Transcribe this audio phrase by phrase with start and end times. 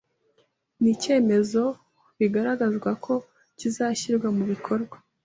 [0.81, 1.63] Ni cyemezo
[2.19, 3.13] bigaragazwa ko
[3.57, 4.95] kizashyirwa mu bikorwa